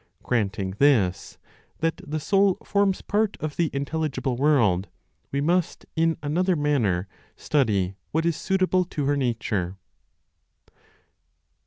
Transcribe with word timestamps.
Granting 0.23 0.71
this, 0.79 1.37
that 1.77 1.97
the 2.03 2.19
soul 2.19 2.57
forms 2.65 3.03
part 3.03 3.37
of 3.39 3.55
the 3.55 3.69
intelligible 3.71 4.35
world, 4.35 4.87
we 5.31 5.41
must, 5.41 5.85
in 5.95 6.17
another 6.23 6.55
manner, 6.55 7.07
study 7.35 7.93
what 8.11 8.25
is 8.25 8.35
suitable 8.35 8.83
to 8.85 9.05
her 9.05 9.15
nature. 9.15 9.77